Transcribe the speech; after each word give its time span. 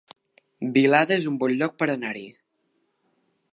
Vilada 0.77 1.15
es 1.19 1.27
un 1.33 1.37
bon 1.43 1.53
lloc 1.59 1.77
per 1.83 1.89
anar-hi 1.97 2.25